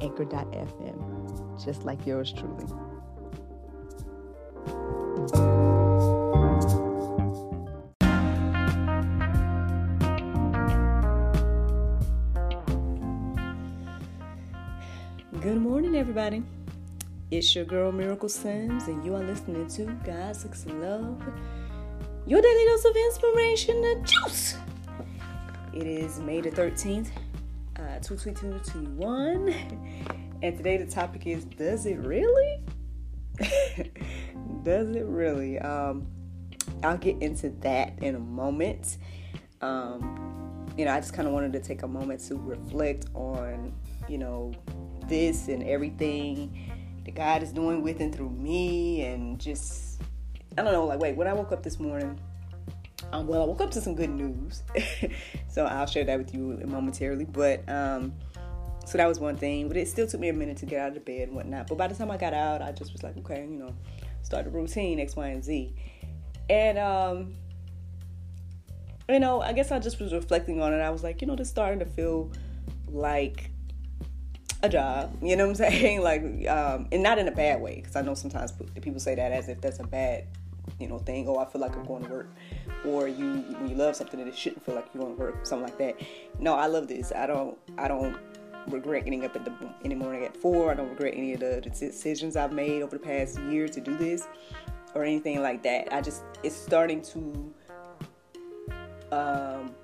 [0.00, 2.64] anchor.fm, just like yours truly.
[15.40, 16.42] Good morning, everybody.
[17.30, 21.22] It's your girl Miracle Sims, and you are listening to God and Love,
[22.26, 24.56] your daily dose of inspiration and juice.
[25.72, 27.08] It is May the 13th,
[27.80, 29.54] uh, 22221.
[30.42, 32.64] And today the topic is Does it really?
[34.62, 35.58] Does it really?
[35.58, 36.06] Um,
[36.82, 38.96] I'll get into that in a moment.
[39.60, 43.74] Um, you know, I just kind of wanted to take a moment to reflect on,
[44.08, 44.54] you know,
[45.08, 46.72] this and everything
[47.04, 50.00] that God is doing with and through me, and just,
[50.56, 52.18] I don't know, like, wait, when I woke up this morning,
[53.12, 54.62] um, well, I woke up to some good news,
[55.48, 57.24] so I'll share that with you momentarily.
[57.24, 58.14] But um,
[58.86, 60.96] so that was one thing, but it still took me a minute to get out
[60.96, 61.66] of bed and whatnot.
[61.66, 63.74] But by the time I got out, I just was like, okay, you know,
[64.22, 65.74] start the routine X, Y, and Z,
[66.48, 67.34] and um,
[69.08, 70.78] you know, I guess I just was reflecting on it.
[70.78, 72.30] I was like, you know, just starting to feel
[72.88, 73.50] like
[74.62, 75.16] a job.
[75.22, 76.02] You know what I'm saying?
[76.02, 79.32] Like, um, and not in a bad way, because I know sometimes people say that
[79.32, 80.26] as if that's a bad
[80.78, 82.28] you know thing oh i feel like i'm going to work.
[82.84, 85.46] Or you when you love something that it shouldn't feel like you're going to work
[85.46, 85.96] something like that.
[86.38, 87.12] No i love this.
[87.12, 88.16] I don't i don't
[88.68, 89.52] regret getting up the,
[89.84, 90.70] in the morning at four.
[90.70, 93.96] I don't regret any of the decisions i've made over the past year to do
[93.96, 94.26] this
[94.94, 95.92] or anything like that.
[95.92, 97.54] I just it's starting to
[99.12, 99.74] um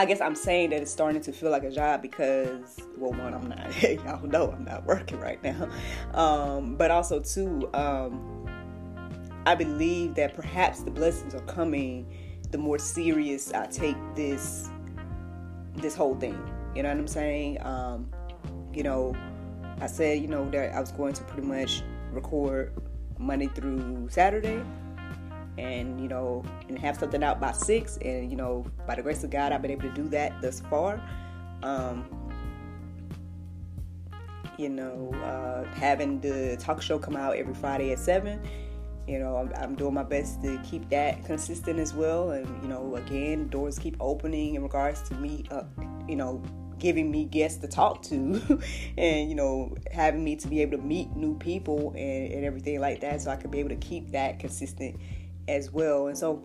[0.00, 3.34] I guess I'm saying that it's starting to feel like a job because, well, one,
[3.34, 5.68] I'm not, y'all know I'm not working right now.
[6.14, 8.39] Um, but also, two, um,
[9.46, 12.06] I believe that perhaps the blessings are coming
[12.50, 14.68] the more serious I take this
[15.76, 16.38] this whole thing.
[16.74, 17.62] You know what I'm saying?
[17.62, 18.10] Um,
[18.72, 19.14] you know,
[19.80, 22.72] I said, you know, that I was going to pretty much record
[23.18, 24.62] Monday through Saturday
[25.58, 29.22] and you know and have something out by six and you know by the grace
[29.24, 31.02] of god i've been able to do that thus far
[31.62, 32.04] um
[34.56, 38.40] you know uh having the talk show come out every friday at seven
[39.06, 42.30] you know I'm, I'm, doing my best to keep that consistent as well.
[42.30, 45.64] And you know again doors keep opening in regards to me uh,
[46.08, 46.42] you know
[46.78, 48.60] giving me guests to talk to
[48.96, 52.80] and you know having me to be able to meet new people and, and everything
[52.80, 53.20] like that.
[53.20, 54.96] So i could be able to keep that consistent
[55.48, 56.06] as well.
[56.08, 56.42] And so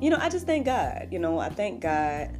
[0.00, 2.38] you know i just thank god you know i thank god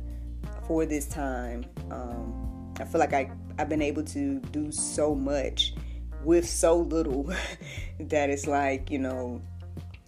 [0.67, 1.65] for this time.
[1.91, 5.75] Um, i feel like I, i've been able to do so much
[6.23, 7.33] with so little
[8.01, 9.41] that it's like you know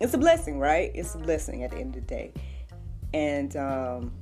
[0.00, 0.90] it's a blessing, right?
[0.94, 2.32] It's a blessing at the end of the day.
[3.12, 4.12] And um,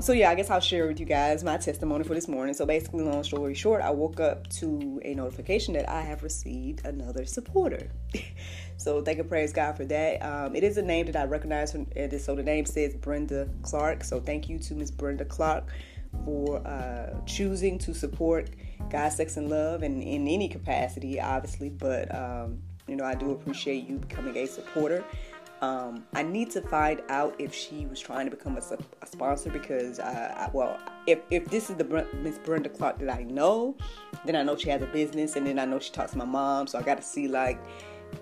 [0.00, 2.54] so yeah, I guess I'll share with you guys my testimony for this morning.
[2.54, 6.84] So basically, long story short, I woke up to a notification that I have received
[6.84, 7.90] another supporter.
[8.78, 10.22] so thank and praise God for that.
[10.22, 11.72] Um, it is a name that I recognize.
[11.72, 11.86] From,
[12.18, 14.02] so the name says Brenda Clark.
[14.02, 15.68] So thank you to Miss Brenda Clark
[16.24, 18.50] for uh, choosing to support
[18.90, 21.68] God, Sex, and Love, and in any capacity, obviously.
[21.68, 25.04] But um, you know, I do appreciate you becoming a supporter.
[25.60, 29.48] Um, I need to find out if she was trying to become a, a sponsor
[29.48, 30.76] because, uh, I, well,
[31.06, 33.76] if, if this is the Miss Brenda Clark that I know,
[34.24, 36.24] then I know she has a business, and then I know she talks to my
[36.24, 36.66] mom.
[36.66, 37.60] So I got to see like,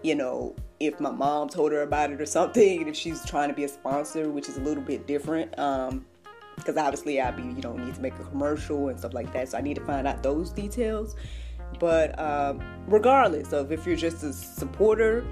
[0.03, 3.49] you know, if my mom told her about it or something, and if she's trying
[3.49, 5.59] to be a sponsor, which is a little bit different.
[5.59, 6.05] Um,
[6.57, 9.49] because obviously I'd be you know need to make a commercial and stuff like that,
[9.49, 11.17] so I need to find out those details.
[11.79, 15.25] But um, regardless of if you're just a supporter,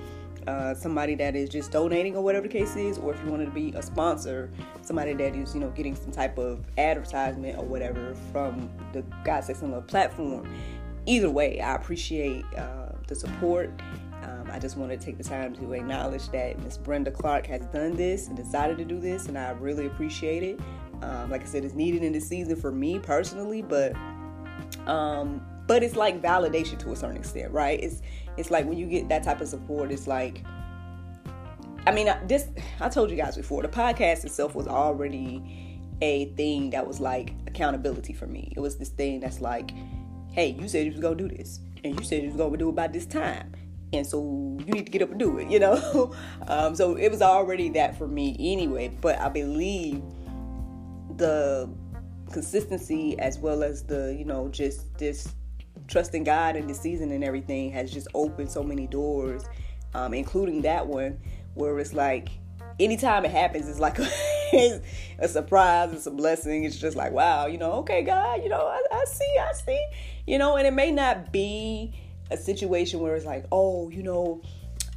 [0.46, 3.46] uh, somebody that is just donating or whatever the case is, or if you wanted
[3.46, 4.50] to be a sponsor,
[4.82, 9.44] somebody that is you know getting some type of advertisement or whatever from the God
[9.44, 10.50] Sex and Love platform.
[11.06, 13.70] Either way, I appreciate uh, the support.
[14.22, 17.64] Um, I just want to take the time to acknowledge that Miss Brenda Clark has
[17.66, 20.60] done this and decided to do this, and I really appreciate it.
[21.02, 23.94] Um, like I said, it's needed in this season for me personally, but
[24.86, 27.78] um, but it's like validation to a certain extent, right?
[27.80, 28.02] It's
[28.36, 30.42] it's like when you get that type of support, it's like
[31.86, 32.48] I mean, this
[32.80, 37.34] I told you guys before, the podcast itself was already a thing that was like
[37.46, 38.52] accountability for me.
[38.56, 39.70] It was this thing that's like
[40.32, 42.70] hey, you said you was gonna do this, and you said you was gonna do
[42.70, 43.52] it by this time,
[43.92, 46.14] and so you need to get up and do it, you know.
[46.46, 48.88] um, so it was already that for me anyway.
[49.00, 50.02] But I believe
[51.16, 51.68] the
[52.30, 55.34] consistency as well as the you know just this
[55.88, 59.44] trusting God in the season and everything has just opened so many doors,
[59.94, 61.18] um, including that one
[61.54, 62.28] where it's like
[62.78, 64.08] anytime it happens, it's like a,
[65.18, 66.64] a, surprise, it's a blessing.
[66.64, 69.86] It's just like, wow, you know, okay, God, you know, I, I see, I see,
[70.26, 71.94] you know, and it may not be
[72.30, 74.42] a situation where it's like, oh, you know,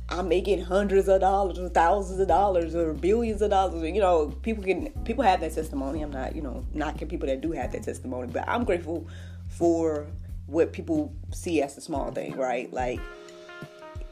[0.09, 3.81] I'm making hundreds of dollars or thousands of dollars or billions of dollars.
[3.81, 6.01] You know, people can people have that testimony.
[6.01, 9.07] I'm not, you know, knocking people that do have that testimony, but I'm grateful
[9.47, 10.07] for
[10.51, 12.71] what people see as a small thing, right?
[12.74, 13.00] Like,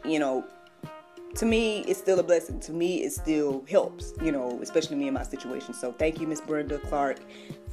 [0.05, 0.45] you know,
[1.35, 2.59] to me, it's still a blessing.
[2.61, 5.73] To me, it still helps, you know, especially me in my situation.
[5.73, 7.19] So thank you, Miss Brenda Clark,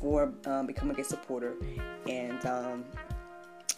[0.00, 1.54] for um, becoming a supporter.
[2.08, 2.84] And um,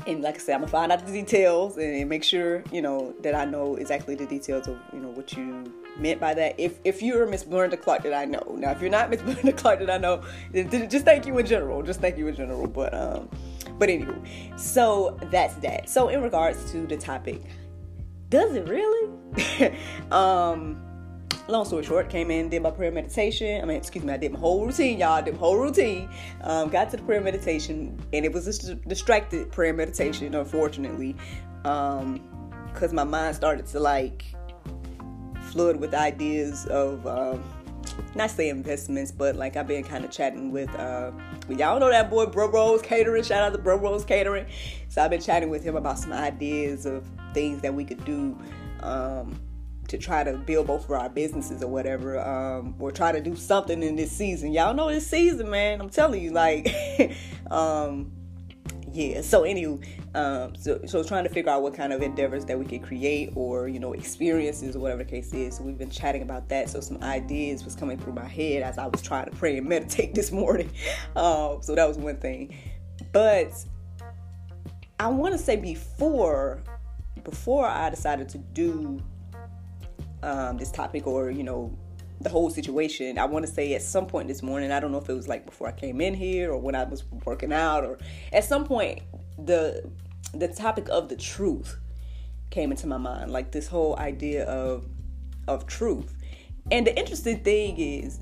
[0.07, 3.15] and like I said, I'm gonna find out the details and make sure you know
[3.23, 6.55] that I know exactly the details of you know what you meant by that.
[6.59, 9.53] If if you're Miss Brenda Clark that I know, now if you're not Miss Brenda
[9.53, 10.23] Clark that I know,
[10.89, 11.83] just thank you in general.
[11.83, 12.67] Just thank you in general.
[12.67, 13.29] But um,
[13.79, 14.19] but anyway,
[14.57, 15.89] so that's that.
[15.89, 17.43] So in regards to the topic,
[18.29, 19.11] does it really?
[20.11, 20.83] um
[21.49, 23.61] long story short, came in, did my prayer meditation.
[23.63, 25.23] I mean, excuse me, I did my whole routine, y'all.
[25.23, 26.09] Did my whole routine.
[26.43, 31.17] Um, got to the prayer meditation, and it was a distracted prayer meditation, unfortunately,
[31.63, 34.25] because um, my mind started to like
[35.43, 37.07] flood with ideas of.
[37.07, 37.43] Um,
[38.15, 41.13] not say investments, but like I've been kind of chatting with, uh,
[41.49, 43.23] y'all know that boy Bro Rose Catering.
[43.23, 44.47] Shout out to Bro Rose Catering.
[44.89, 48.39] So I've been chatting with him about some ideas of things that we could do
[48.81, 49.39] um,
[49.89, 53.35] to try to build both of our businesses or whatever, um, or try to do
[53.35, 54.53] something in this season.
[54.53, 55.81] Y'all know this season, man.
[55.81, 56.69] I'm telling you, like,
[57.51, 58.13] um,
[58.99, 59.21] yeah.
[59.21, 59.79] So anyway,
[60.15, 63.31] um, so so trying to figure out what kind of endeavors that we could create
[63.37, 65.57] or you know experiences or whatever the case is.
[65.57, 66.69] So we've been chatting about that.
[66.69, 69.69] So some ideas was coming through my head as I was trying to pray and
[69.69, 70.71] meditate this morning.
[71.15, 72.57] Um, so that was one thing,
[73.13, 73.53] but
[74.99, 76.65] I want to say before
[77.23, 79.01] before I decided to do
[80.25, 81.73] um, this topic or you know
[82.21, 83.19] the whole situation.
[83.19, 85.29] I want to say at some point this morning, I don't know if it was
[85.29, 87.99] like before I came in here or when I was working out or
[88.33, 89.03] at some point
[89.39, 89.89] the
[90.35, 91.79] the topic of the truth
[92.51, 94.87] came into my mind, like this whole idea of
[95.47, 96.15] of truth.
[96.71, 98.21] And the interesting thing is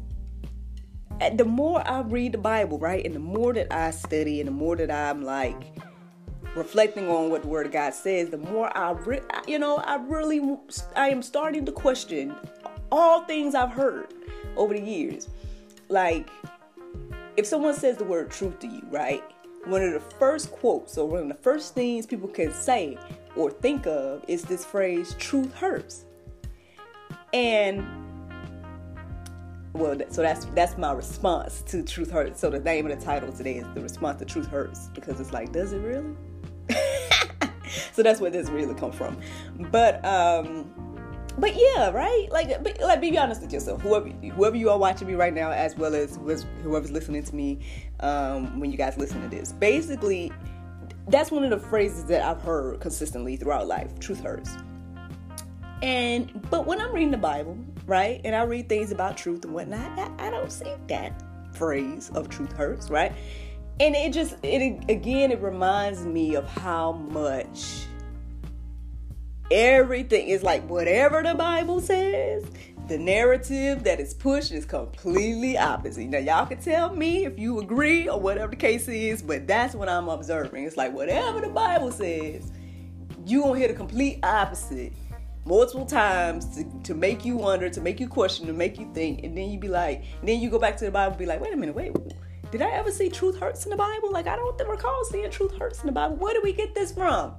[1.35, 4.53] the more I read the Bible, right, and the more that I study and the
[4.53, 5.57] more that I'm like
[6.55, 9.97] reflecting on what the word of God says, the more I, re- you know, I
[9.97, 10.41] really,
[10.95, 12.35] I am starting to question
[12.91, 14.15] all things I've heard
[14.57, 15.29] over the years.
[15.89, 16.29] Like,
[17.37, 19.23] if someone says the word truth to you, right?
[19.65, 22.99] One of the first quotes or one of the first things people can say
[23.35, 26.05] or think of is this phrase, truth hurts.
[27.33, 27.87] And
[29.73, 33.31] well so that's that's my response to truth hurts so the name of the title
[33.31, 36.17] today is the response to truth hurts because it's like does it really
[37.93, 39.19] so that's where this really come from.
[39.71, 40.86] But um
[41.39, 42.27] but yeah, right?
[42.31, 43.83] Like, but, like, be honest with yourself.
[43.83, 46.17] Whoever, whoever you are watching me right now, as well as
[46.63, 47.61] whoever's listening to me,
[48.01, 50.33] um, when you guys listen to this, basically,
[51.09, 53.99] that's one of the phrases that I've heard consistently throughout life.
[53.99, 54.57] Truth hurts.
[55.83, 59.53] And but when I'm reading the Bible, right, and I read things about truth and
[59.53, 63.13] whatnot, I, I don't see that phrase of truth hurts, right?
[63.81, 67.87] and it just it again it reminds me of how much
[69.51, 72.45] everything is like whatever the bible says
[72.89, 77.61] the narrative that is pushed is completely opposite now y'all can tell me if you
[77.61, 81.49] agree or whatever the case is but that's what i'm observing it's like whatever the
[81.49, 82.51] bible says
[83.25, 84.93] you gonna hear the complete opposite
[85.45, 89.23] multiple times to, to make you wonder to make you question to make you think
[89.23, 91.53] and then you be like then you go back to the bible be like wait
[91.53, 91.93] a minute wait
[92.53, 94.13] did I ever see truth hurts in the Bible?
[94.13, 96.15] Like, I don't recall seeing truth hurts in the Bible.
[96.15, 97.35] Where do we get this from?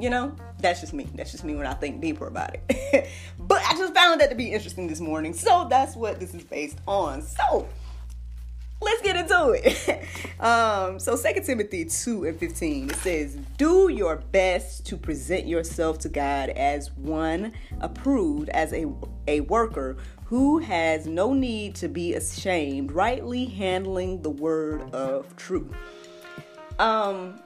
[0.00, 1.06] You know, that's just me.
[1.14, 3.08] That's just me when I think deeper about it.
[3.38, 5.34] but I just found that to be interesting this morning.
[5.34, 7.22] So that's what this is based on.
[7.22, 7.68] So
[8.80, 10.06] let's get into it.
[10.40, 15.98] um, so Second Timothy 2 and 15, it says, Do your best to present yourself
[16.00, 18.86] to God as one approved, as a,
[19.28, 25.74] a worker who has no need to be ashamed, rightly handling the word of truth.
[26.78, 27.40] Um,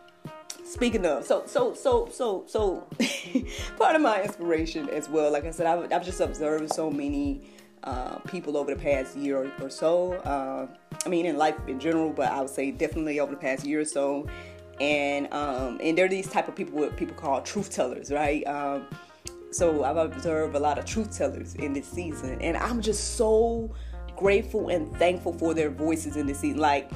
[0.75, 2.87] speaking of, so so so so so,
[3.79, 5.33] part of my inspiration as well.
[5.33, 7.43] Like I said, I've, I've just observed so many
[7.85, 10.15] uh, people over the past year or, or so.
[10.15, 10.67] Uh,
[11.05, 13.81] I mean, in life in general, but I would say definitely over the past year
[13.81, 14.27] or so.
[14.81, 18.47] and um, and they're these type of people what people call truth tellers, right?
[18.47, 18.87] Um,
[19.51, 23.71] so I've observed a lot of truth tellers in this season, and I'm just so
[24.17, 26.59] grateful and thankful for their voices in this season.
[26.61, 26.91] Like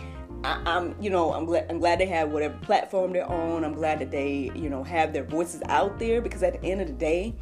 [0.44, 3.64] I, am you know, I'm glad I'm glad they have whatever platform they're on.
[3.64, 6.80] I'm glad that they, you know, have their voices out there because at the end
[6.80, 7.34] of the day,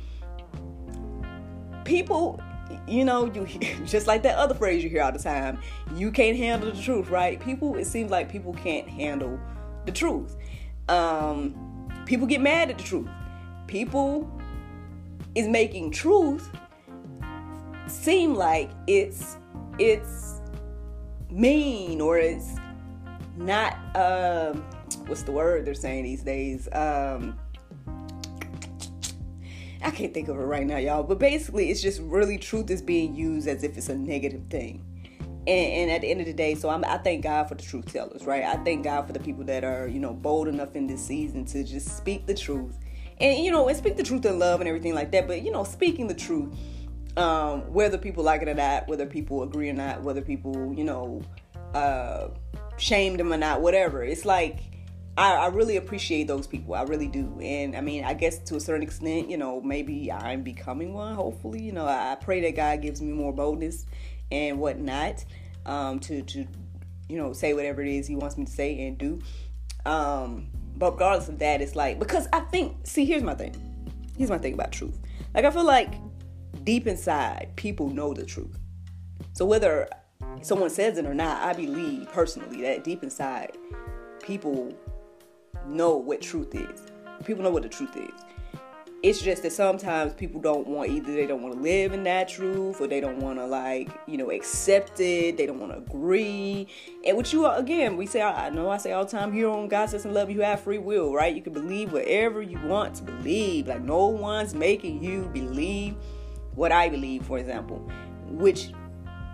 [1.84, 2.40] people
[2.86, 3.46] you know, you
[3.86, 5.60] just like that other phrase you hear all the time.
[5.94, 7.40] You can't handle the truth, right?
[7.40, 9.38] People, it seems like people can't handle
[9.84, 10.36] the truth.
[10.88, 13.08] Um, people get mad at the truth.
[13.66, 14.30] People
[15.34, 16.50] is making truth
[17.88, 19.36] seem like it's
[19.78, 20.40] it's
[21.30, 22.56] mean or it's
[23.36, 24.64] not um
[25.06, 27.38] what's the word they're saying these days um
[29.82, 31.04] I can't think of it right now, y'all.
[31.04, 34.84] But basically, it's just really truth is being used as if it's a negative thing.
[35.46, 37.62] And, and at the end of the day, so I'm, I thank God for the
[37.62, 38.42] truth tellers, right?
[38.42, 41.44] I thank God for the people that are, you know, bold enough in this season
[41.46, 42.76] to just speak the truth,
[43.20, 45.28] and you know, and speak the truth in love and everything like that.
[45.28, 46.52] But you know, speaking the truth,
[47.16, 50.82] um, whether people like it or not, whether people agree or not, whether people, you
[50.82, 51.22] know,
[51.74, 52.28] uh,
[52.78, 54.02] shame them or not, whatever.
[54.02, 54.60] It's like
[55.18, 56.74] I, I, really appreciate those people.
[56.74, 57.38] I really do.
[57.40, 61.14] And I mean, I guess to a certain extent, you know, maybe I'm becoming one,
[61.14, 61.62] hopefully.
[61.62, 63.86] You know, I, pray that God gives me more boldness
[64.30, 65.24] and whatnot
[65.64, 66.46] um, to, to,
[67.08, 69.20] you know, say whatever it is He wants me to say and do.
[69.86, 73.54] Um, but regardless of that, it's like, because I think, see, here's my thing.
[74.18, 74.98] Here's my thing about truth.
[75.34, 75.94] Like, I feel like
[76.64, 78.58] deep inside, people know the truth.
[79.32, 79.88] So whether
[80.42, 83.56] someone says it or not, I believe personally that deep inside,
[84.22, 84.72] people
[85.66, 86.82] know what truth is.
[87.24, 88.12] People know what the truth is.
[89.02, 92.28] It's just that sometimes people don't want either they don't want to live in that
[92.28, 95.36] truth or they don't want to like you know accept it.
[95.36, 96.66] They don't want to agree.
[97.04, 99.68] And what you again, we say I know I say all the time here on
[99.68, 101.34] God Sex and Love you have free will, right?
[101.34, 103.68] You can believe whatever you want to believe.
[103.68, 105.94] Like no one's making you believe
[106.54, 107.78] what I believe, for example.
[108.28, 108.72] Which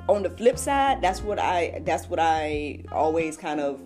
[0.09, 3.81] on the flip side, that's what I that's what I always kind of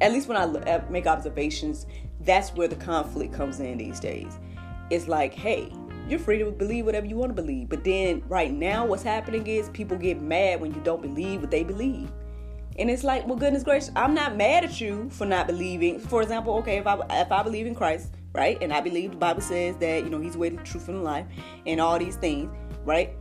[0.00, 1.86] at least when I make observations,
[2.20, 4.38] that's where the conflict comes in these days.
[4.88, 5.72] It's like, hey,
[6.08, 7.68] you're free to believe whatever you want to believe.
[7.68, 11.50] But then right now, what's happening is people get mad when you don't believe what
[11.50, 12.10] they believe.
[12.78, 15.98] And it's like, well, goodness gracious, I'm not mad at you for not believing.
[15.98, 19.16] For example, okay, if I if I believe in Christ, right, and I believe the
[19.18, 21.26] Bible says that you know He's the way, the truth, and life,
[21.66, 22.50] and all these things,
[22.84, 23.14] right,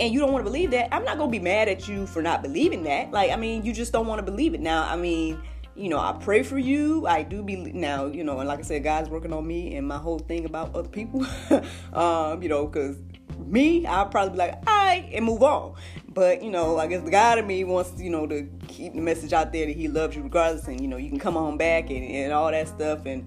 [0.00, 2.22] and you don't want to believe that, I'm not gonna be mad at you for
[2.22, 3.10] not believing that.
[3.10, 4.60] Like, I mean, you just don't want to believe it.
[4.60, 5.42] Now, I mean,
[5.74, 7.06] you know, I pray for you.
[7.06, 9.86] I do believe now, you know, and like I said, God's working on me and
[9.86, 11.26] my whole thing about other people.
[11.92, 12.96] um, you know, because
[13.38, 15.74] me, I'll probably be like, all right, and move on.
[16.08, 19.00] But, you know, I guess the God in me wants, you know, to keep the
[19.00, 21.56] message out there that He loves you regardless, and, you know, you can come on
[21.56, 23.26] back and, and all that stuff, and,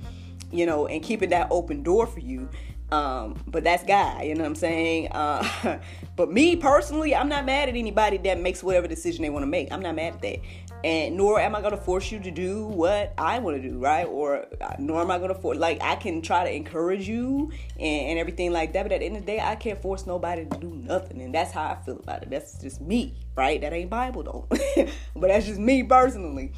[0.51, 2.47] you know, and keeping that open door for you.
[2.91, 5.11] Um, but that's God, you know what I'm saying?
[5.11, 5.79] Uh,
[6.15, 9.47] but me personally, I'm not mad at anybody that makes whatever decision they want to
[9.47, 9.71] make.
[9.71, 10.39] I'm not mad at that
[10.85, 13.79] and nor am I going to force you to do what I want to do,
[13.79, 14.05] right?
[14.05, 17.51] Or uh, nor am I going to force, like, I can try to encourage you
[17.79, 20.05] and, and, everything like that, but at the end of the day, I can't force
[20.05, 22.29] nobody to do nothing, and that's how I feel about it.
[22.29, 23.59] That's just me, right?
[23.59, 24.47] That ain't Bible though,
[25.15, 26.51] but that's just me personally.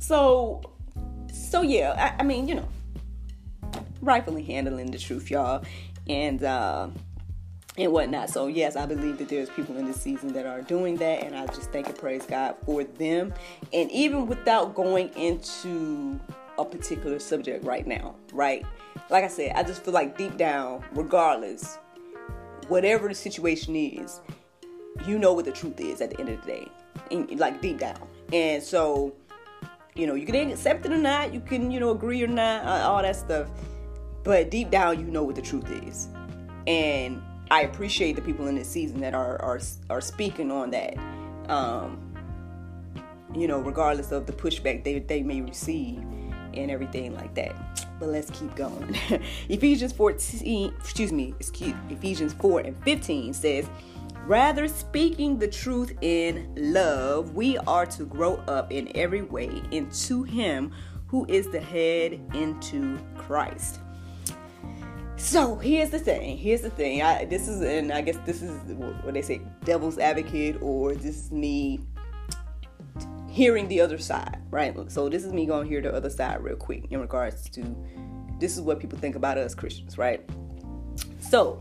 [0.00, 0.60] So,
[1.32, 2.68] so yeah, I, I mean, you know,
[4.00, 5.64] rightfully handling the truth, y'all,
[6.08, 6.88] and uh,
[7.76, 8.30] and whatnot.
[8.30, 11.36] So yes, I believe that there's people in this season that are doing that, and
[11.36, 13.32] I just thank and praise God for them.
[13.72, 16.18] And even without going into
[16.58, 18.66] a particular subject right now, right?
[19.10, 21.78] Like I said, I just feel like deep down, regardless,
[22.66, 24.20] whatever the situation is,
[25.06, 26.68] you know what the truth is at the end of the day,
[27.10, 28.00] and, like deep down.
[28.32, 29.14] And so,
[29.94, 32.64] you know, you can accept it or not, you can, you know, agree or not,
[32.66, 33.48] all that stuff.
[34.24, 36.08] But deep down, you know what the truth is.
[36.66, 39.60] And I appreciate the people in this season that are are
[39.90, 40.96] are speaking on that.
[41.48, 42.04] Um,
[43.34, 46.02] you know, regardless of the pushback they, they may receive
[46.54, 47.54] and everything like that.
[47.98, 48.96] But let's keep going.
[49.48, 53.68] Ephesians 14, excuse me, excuse Ephesians 4 and 15 says,
[54.26, 60.22] Rather, speaking the truth in love, we are to grow up in every way into
[60.22, 60.72] Him
[61.06, 63.80] who is the head, into Christ.
[65.18, 66.38] So here's the thing.
[66.38, 67.02] Here's the thing.
[67.02, 68.56] I, this is, and I guess this is
[69.02, 71.80] what they say, devil's advocate, or this is me
[73.28, 74.74] hearing the other side, right?
[74.90, 77.76] So this is me going to hear the other side real quick in regards to
[78.38, 80.24] this is what people think about us Christians, right?
[81.20, 81.60] So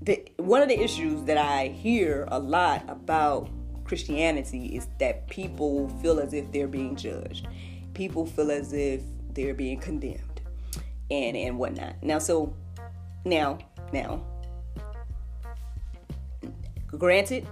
[0.00, 3.50] the one of the issues that I hear a lot about
[3.84, 7.46] Christianity is that people feel as if they're being judged.
[7.94, 9.02] people feel as if
[9.34, 10.31] they're being condemned
[11.12, 12.02] and and whatnot.
[12.02, 12.54] Now, so
[13.24, 13.58] now,
[13.92, 14.24] now,
[16.86, 17.46] granted,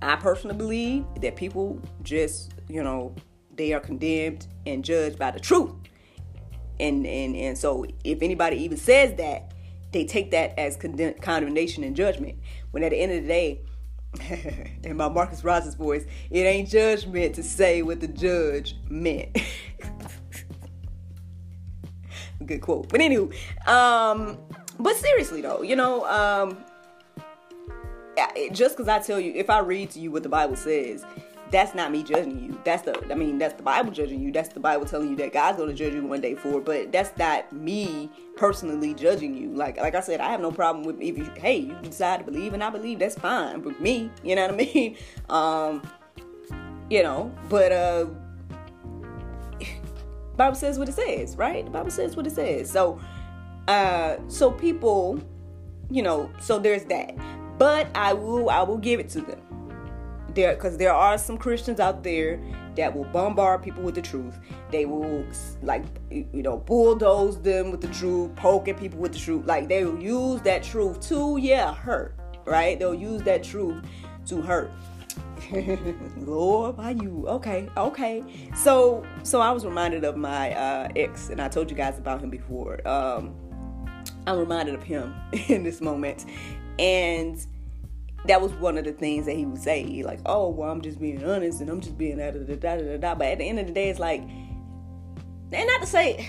[0.00, 3.14] I personally believe that people just, you know,
[3.54, 5.72] they are condemned and judged by the truth.
[6.78, 9.52] And and and so if anybody even says that,
[9.92, 12.38] they take that as condemnation and judgment.
[12.70, 13.60] When at the end of the day,
[14.84, 19.36] in my Marcus Rogers voice, it ain't judgment to say what the judge meant.
[22.46, 22.88] Good quote.
[22.88, 23.32] But anywho,
[23.68, 24.38] um,
[24.78, 26.58] but seriously though, you know, um,
[28.52, 31.04] just because I tell you, if I read to you what the Bible says,
[31.50, 32.60] that's not me judging you.
[32.64, 34.32] That's the, I mean, that's the Bible judging you.
[34.32, 36.60] That's the Bible telling you that God's going to judge you one day for.
[36.60, 39.52] But that's not me personally judging you.
[39.52, 42.24] Like, like I said, I have no problem with if you, hey, you decide to
[42.24, 44.10] believe and I believe that's fine with me.
[44.24, 44.96] You know what I mean?
[45.28, 45.82] Um,
[46.88, 48.06] you know, but uh,
[50.36, 51.64] Bible says what it says, right?
[51.64, 52.70] The Bible says what it says.
[52.70, 53.00] So,
[53.68, 55.20] uh, so people,
[55.90, 57.16] you know, so there's that.
[57.58, 59.40] But I will, I will give it to them
[60.36, 62.40] there because there are some Christians out there
[62.76, 64.38] that will bombard people with the truth.
[64.70, 65.24] They will
[65.62, 69.46] like you know bulldoze them with the truth, poke at people with the truth.
[69.46, 72.14] Like they will use that truth to yeah hurt,
[72.44, 72.78] right?
[72.78, 73.82] They'll use that truth
[74.26, 74.70] to hurt.
[76.16, 77.26] Lord, why you?
[77.28, 78.22] Okay, okay.
[78.54, 82.20] So, so I was reminded of my uh, ex, and I told you guys about
[82.20, 82.86] him before.
[82.86, 83.34] Um,
[84.26, 85.14] I'm reminded of him
[85.48, 86.26] in this moment,
[86.78, 87.44] and
[88.26, 91.00] that was one of the things that he would say, like, "Oh, well, I'm just
[91.00, 93.44] being honest, and I'm just being da da da da da da." But at the
[93.44, 94.56] end of the day, it's like, and
[95.52, 96.28] not to say,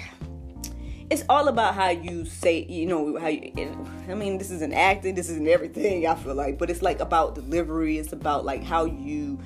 [1.10, 3.88] it's all about how you say, you know, how you.
[4.10, 6.06] I mean, this isn't acting, this isn't everything.
[6.08, 7.98] I feel like, but it's like about delivery.
[7.98, 9.40] It's about like how you,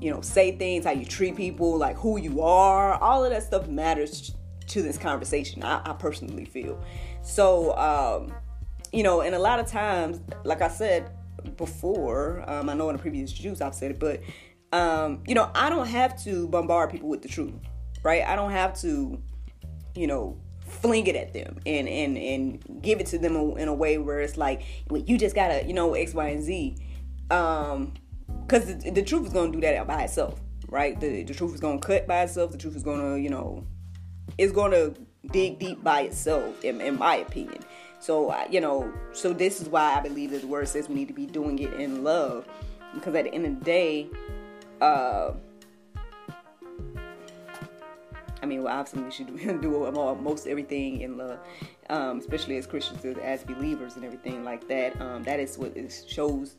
[0.00, 2.94] you know, say things, how you treat people, like who you are.
[2.94, 4.34] All of that stuff matters
[4.68, 5.62] to this conversation.
[5.62, 6.82] I, I personally feel
[7.22, 7.76] so.
[7.76, 8.34] um
[8.94, 11.10] you know, and a lot of times, like I said,
[11.56, 12.44] before.
[12.48, 14.20] Um, I know in the previous juice I've said it, but
[14.72, 17.54] um, you know, I don't have to bombard people with the truth,
[18.02, 18.22] right?
[18.22, 19.20] I don't have to,
[19.94, 23.74] you know, fling it at them and and and give it to them in a
[23.74, 26.76] way where it's like, well, you just gotta, you know, X, Y, and Z,
[27.30, 27.94] um,
[28.42, 30.98] because the, the truth is gonna do that by itself, right?
[30.98, 32.52] The the truth is gonna cut by itself.
[32.52, 33.66] The truth is gonna, you know,
[34.38, 34.94] it's gonna
[35.30, 37.62] dig deep by itself, in, in my opinion.
[38.00, 41.08] So, you know, so this is why I believe that the word says we need
[41.08, 42.46] to be doing it in love.
[42.94, 44.08] Because at the end of the day,
[44.80, 45.32] uh,
[48.44, 51.38] I mean, well, obviously we should do most everything in love,
[51.88, 55.00] um, especially as Christians, as believers, and everything like that.
[55.00, 56.56] Um, that is what it shows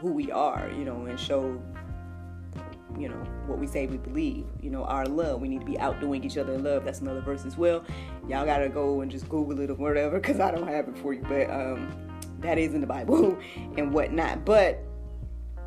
[0.00, 1.62] who we are, you know, and show
[2.98, 4.46] you know what we say we believe.
[4.60, 5.40] You know our love.
[5.40, 6.84] We need to be outdoing each other in love.
[6.84, 7.84] That's another verse as well.
[8.28, 11.14] Y'all gotta go and just google it or whatever because i don't have it for
[11.14, 11.88] you but um
[12.40, 13.38] that is in the bible
[13.76, 14.44] and whatnot.
[14.44, 14.82] But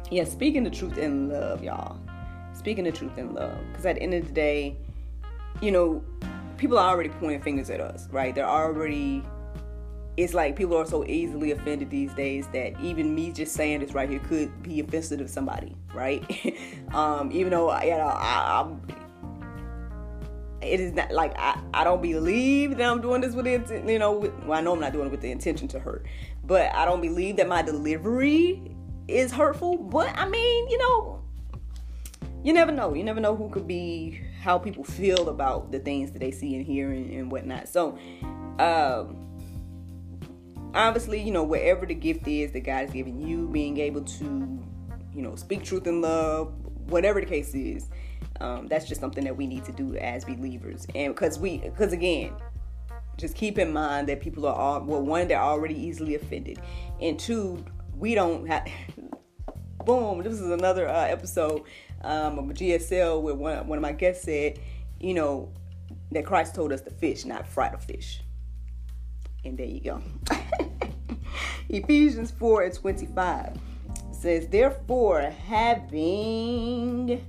[0.10, 1.98] yeah speaking the truth in love y'all.
[2.52, 3.58] Speaking the truth in love.
[3.72, 4.76] Because at the end of the day
[5.62, 6.04] you know
[6.58, 9.24] people are already pointing fingers at us right they're already
[10.18, 13.94] it's like people are so easily offended these days that even me just saying this
[13.94, 16.24] right here could be offensive to somebody, right?
[16.94, 18.82] um, even though you know I, I'm,
[20.62, 24.00] it is not like I, I don't believe that I'm doing this with the you
[24.00, 26.06] know with, well I know I'm not doing it with the intention to hurt,
[26.44, 28.76] but I don't believe that my delivery
[29.08, 29.78] is hurtful.
[29.78, 31.24] But I mean, you know,
[32.44, 32.94] you never know.
[32.94, 36.56] You never know who could be how people feel about the things that they see
[36.56, 37.70] and hear and, and whatnot.
[37.70, 37.98] So.
[38.60, 39.28] Um,
[40.74, 44.24] obviously, you know, wherever the gift is that God has given you, being able to,
[45.14, 46.54] you know, speak truth in love,
[46.90, 47.90] whatever the case is,
[48.40, 50.86] um, that's just something that we need to do as believers.
[50.96, 52.34] And because we, because again,
[53.18, 56.60] just keep in mind that people are all, well, one, they're already easily offended,
[57.02, 57.64] and two,
[57.98, 58.68] we don't have.
[59.82, 60.24] Boom!
[60.24, 61.64] This is another uh, episode
[62.04, 64.60] um, of GSL where one one of my guests said,
[65.00, 65.52] you know,
[66.12, 68.22] that Christ told us to fish, not fry the fish.
[69.44, 70.02] And there you go.
[71.70, 73.58] Ephesians 4 and 25
[74.12, 77.26] says, Therefore, having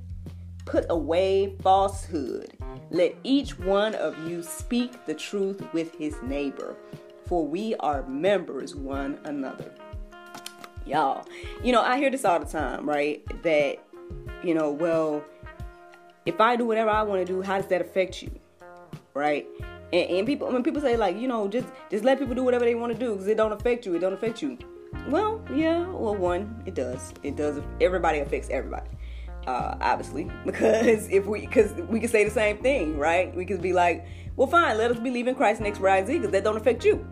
[0.66, 2.52] put away falsehood,
[2.90, 6.76] let each one of you speak the truth with his neighbor,
[7.26, 9.72] for we are members one another.
[10.86, 11.26] Y'all,
[11.62, 13.22] you know, I hear this all the time, right?
[13.42, 13.78] That,
[14.42, 15.24] you know, well,
[16.26, 18.30] if I do whatever I want to do, how does that affect you?
[19.14, 19.46] Right?
[19.92, 22.64] And, and people, when people say like, you know, just just let people do whatever
[22.64, 23.94] they want to do because it don't affect you.
[23.94, 24.58] It don't affect you.
[25.08, 25.86] Well, yeah.
[25.88, 27.12] Well, one, it does.
[27.22, 27.60] It does.
[27.80, 28.88] Everybody affects everybody.
[29.46, 33.34] uh, obviously, because if we, because we could say the same thing, right?
[33.34, 36.44] We could be like, well, fine, let us believe in Christ next rise because that
[36.44, 37.06] don't affect you.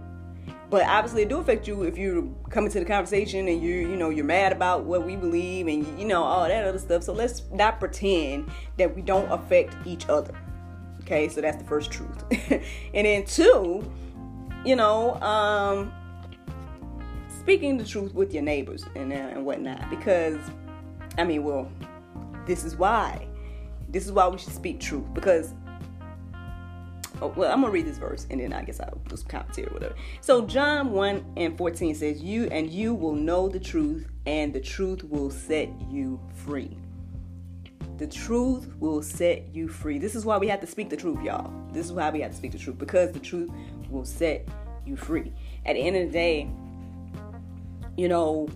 [0.70, 3.96] But obviously, it do affect you if you're coming to the conversation and you, you
[3.96, 7.02] know, you're mad about what we believe and you know all that other stuff.
[7.02, 10.32] So let's not pretend that we don't affect each other.
[11.00, 12.24] Okay, so that's the first truth.
[12.94, 13.90] and then two,
[14.64, 15.92] you know, um,
[17.40, 19.90] speaking the truth with your neighbors and uh, and whatnot.
[19.90, 20.38] Because,
[21.18, 21.68] I mean, well,
[22.46, 23.26] this is why.
[23.88, 25.52] This is why we should speak truth because
[27.22, 29.68] oh, well, I'm gonna read this verse and then I guess I'll do some commentary
[29.68, 29.94] or whatever.
[30.20, 34.60] So John 1 and 14 says, You and you will know the truth, and the
[34.60, 36.76] truth will set you free.
[37.98, 39.98] The truth will set you free.
[39.98, 41.52] This is why we have to speak the truth, y'all.
[41.72, 43.50] This is why we have to speak the truth, because the truth
[43.90, 44.48] will set
[44.86, 45.32] you free.
[45.66, 46.50] At the end of the day,
[47.96, 48.48] you know,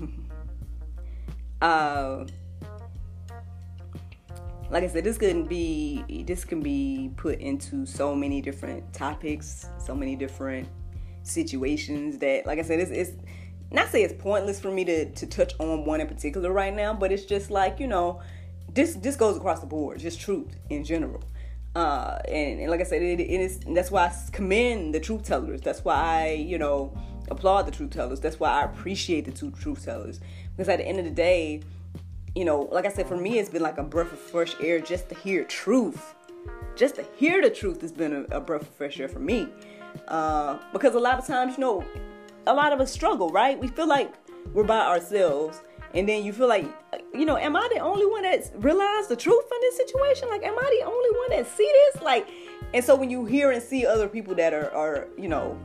[1.62, 2.24] uh
[4.74, 9.68] like I said, this can be this can be put into so many different topics,
[9.78, 10.68] so many different
[11.22, 13.12] situations that, like I said, it's, it's
[13.70, 16.92] not say it's pointless for me to to touch on one in particular right now,
[16.92, 18.20] but it's just like you know,
[18.74, 21.22] this this goes across the board, just truth in general.
[21.76, 25.22] Uh, and, and like I said, it, it is that's why I commend the truth
[25.22, 25.60] tellers.
[25.60, 26.98] That's why I you know
[27.30, 28.18] applaud the truth tellers.
[28.18, 30.18] That's why I appreciate the two truth tellers
[30.56, 31.62] because at the end of the day
[32.34, 34.80] you know, like I said, for me, it's been like a breath of fresh air
[34.80, 36.14] just to hear truth.
[36.74, 39.48] Just to hear the truth has been a, a breath of fresh air for me.
[40.08, 41.84] Uh, because a lot of times, you know,
[42.46, 43.58] a lot of us struggle, right?
[43.58, 44.12] We feel like
[44.52, 45.60] we're by ourselves.
[45.94, 46.66] And then you feel like,
[47.12, 50.28] you know, am I the only one that's realized the truth in this situation?
[50.28, 52.02] Like, am I the only one that see this?
[52.02, 52.26] Like,
[52.72, 55.56] and so when you hear and see other people that are, are you know,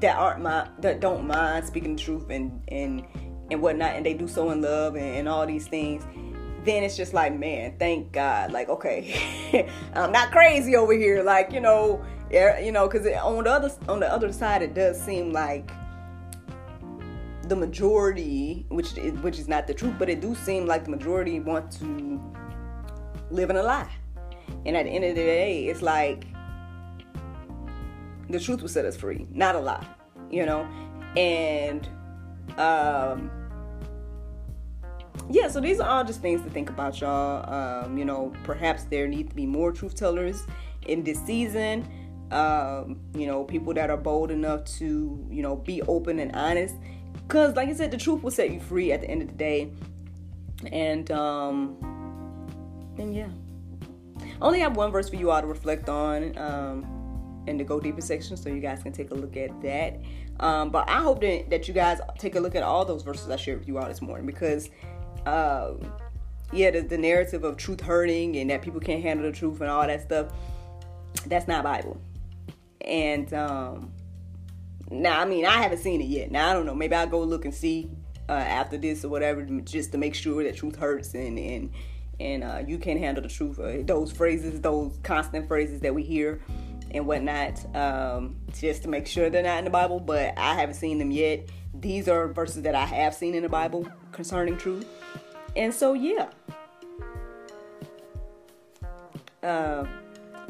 [0.00, 3.04] that aren't my, that don't mind speaking the truth and and
[3.50, 6.04] and whatnot, and they do so in love and, and all these things,
[6.64, 8.52] then it's just like, man, thank God.
[8.52, 11.22] Like, okay, I'm not crazy over here.
[11.22, 15.00] Like, you know, you know, because on the other on the other side, it does
[15.00, 15.70] seem like
[17.48, 21.40] the majority, which which is not the truth, but it do seem like the majority
[21.40, 22.20] want to
[23.30, 23.90] live in a lie.
[24.66, 26.26] And at the end of the day, it's like
[28.30, 29.86] the truth will set us free, not a lie,
[30.30, 30.66] you know.
[31.16, 31.88] And
[32.58, 33.30] um,
[35.30, 37.84] yeah, so these are all just things to think about, y'all.
[37.84, 40.46] Um, you know, perhaps there need to be more truth tellers
[40.86, 41.88] in this season.
[42.30, 46.74] Um, you know, people that are bold enough to, you know, be open and honest.
[47.26, 49.34] Because, like I said, the truth will set you free at the end of the
[49.34, 49.70] day.
[50.70, 51.76] And, um,
[52.98, 53.28] and yeah.
[54.20, 56.93] I only have one verse for you all to reflect on um,
[57.46, 60.00] in the Go Deeper section, so you guys can take a look at that.
[60.40, 63.30] Um, but I hope that, that you guys take a look at all those verses
[63.30, 64.70] I shared with you all this morning because,
[65.26, 65.72] uh,
[66.52, 69.70] yeah, the, the narrative of truth hurting and that people can't handle the truth and
[69.70, 70.32] all that stuff,
[71.26, 72.00] that's not Bible.
[72.80, 73.92] And um,
[74.90, 76.30] now, I mean, I haven't seen it yet.
[76.30, 76.74] Now, I don't know.
[76.74, 77.90] Maybe I'll go look and see
[78.28, 81.70] uh, after this or whatever, just to make sure that truth hurts and and
[82.20, 83.58] and uh, you can't handle the truth.
[83.58, 86.40] Uh, those phrases, those constant phrases that we hear
[86.94, 90.76] and whatnot, um, just to make sure they're not in the Bible, but I haven't
[90.76, 91.48] seen them yet.
[91.74, 94.86] These are verses that I have seen in the Bible concerning truth.
[95.56, 96.30] And so, yeah.
[99.42, 99.84] Uh,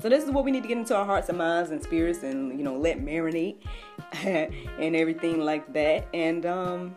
[0.00, 2.22] so this is what we need to get into our hearts and minds and spirits
[2.22, 3.56] and, you know, let marinate
[4.22, 6.06] and everything like that.
[6.12, 6.96] And, um,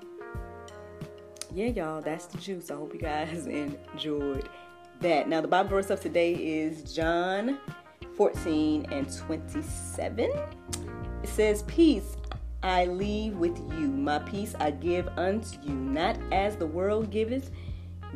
[1.53, 2.69] yeah, y'all, that's the juice.
[2.69, 3.47] I hope you guys
[3.93, 4.49] enjoyed
[4.99, 5.29] that.
[5.29, 7.57] Now, the Bible verse of today is John
[8.17, 10.31] 14 and 27.
[11.23, 12.17] It says, Peace
[12.63, 17.51] I leave with you, my peace I give unto you, not as the world giveth,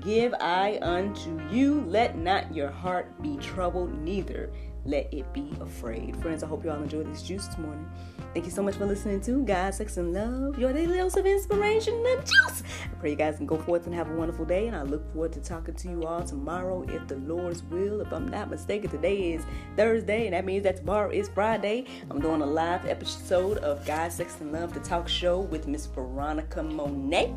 [0.01, 1.81] give I unto you.
[1.87, 4.51] Let not your heart be troubled, neither
[4.83, 6.15] let it be afraid.
[6.17, 7.87] Friends, I hope you all enjoyed this juice this morning.
[8.33, 11.25] Thank you so much for listening to God, Sex, and Love, your daily dose of
[11.25, 12.63] inspiration and juice.
[12.85, 15.05] I pray you guys can go forth and have a wonderful day, and I look
[15.11, 17.99] forward to talking to you all tomorrow if the Lord's will.
[17.99, 19.43] If I'm not mistaken, today is
[19.75, 21.87] Thursday, and that means that tomorrow is Friday.
[22.09, 25.87] I'm doing a live episode of God, Sex, and Love, the talk show with Miss
[25.87, 27.35] Veronica Monet.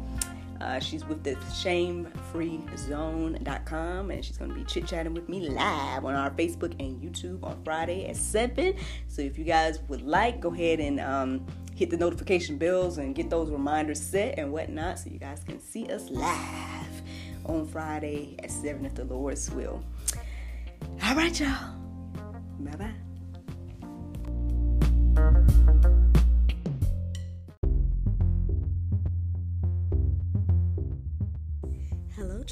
[0.64, 6.06] Uh, she's with the shamefreezone.com and she's going to be chit chatting with me live
[6.06, 8.74] on our Facebook and YouTube on Friday at 7.
[9.06, 13.14] So if you guys would like, go ahead and um, hit the notification bells and
[13.14, 17.02] get those reminders set and whatnot so you guys can see us live
[17.44, 19.84] on Friday at 7 if the Lord's will.
[21.02, 21.74] All right, y'all.
[22.60, 22.94] Bye
[25.14, 25.94] bye.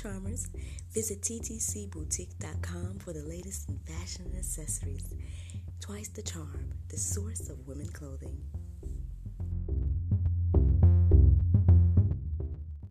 [0.02, 0.48] Charmers.
[0.92, 5.14] Visit ttcboutique.com for the latest in fashion and accessories.
[5.80, 8.36] Twice the charm, the source of women clothing.